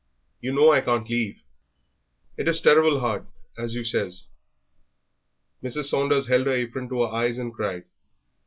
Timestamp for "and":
7.37-7.53